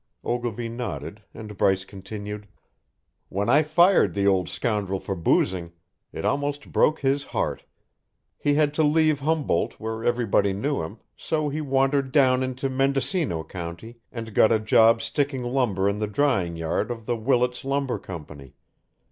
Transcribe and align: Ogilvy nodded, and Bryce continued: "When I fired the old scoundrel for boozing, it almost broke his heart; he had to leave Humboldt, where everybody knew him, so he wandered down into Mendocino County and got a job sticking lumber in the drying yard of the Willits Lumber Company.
Ogilvy 0.23 0.67
nodded, 0.67 1.21
and 1.31 1.55
Bryce 1.55 1.85
continued: 1.85 2.47
"When 3.29 3.49
I 3.49 3.61
fired 3.61 4.15
the 4.15 4.25
old 4.25 4.49
scoundrel 4.49 4.99
for 4.99 5.15
boozing, 5.15 5.73
it 6.11 6.25
almost 6.25 6.71
broke 6.71 7.01
his 7.01 7.23
heart; 7.23 7.65
he 8.35 8.55
had 8.55 8.73
to 8.73 8.83
leave 8.83 9.19
Humboldt, 9.19 9.79
where 9.79 10.03
everybody 10.03 10.53
knew 10.53 10.81
him, 10.81 10.97
so 11.15 11.49
he 11.49 11.61
wandered 11.61 12.11
down 12.11 12.41
into 12.41 12.67
Mendocino 12.67 13.43
County 13.43 13.99
and 14.11 14.33
got 14.33 14.51
a 14.51 14.57
job 14.57 15.03
sticking 15.03 15.43
lumber 15.43 15.87
in 15.87 15.99
the 15.99 16.07
drying 16.07 16.55
yard 16.55 16.89
of 16.89 17.05
the 17.05 17.15
Willits 17.15 17.63
Lumber 17.63 17.99
Company. 17.99 18.55